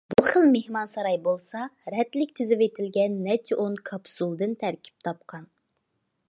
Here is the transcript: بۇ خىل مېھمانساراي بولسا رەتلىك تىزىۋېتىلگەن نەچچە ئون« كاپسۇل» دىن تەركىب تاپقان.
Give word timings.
بۇ 0.11 0.21
خىل 0.27 0.45
مېھمانساراي 0.53 1.19
بولسا 1.27 1.61
رەتلىك 1.95 2.33
تىزىۋېتىلگەن 2.39 3.19
نەچچە 3.27 3.59
ئون« 3.65 3.77
كاپسۇل» 3.91 4.33
دىن 4.41 4.57
تەركىب 4.65 5.07
تاپقان. 5.11 5.47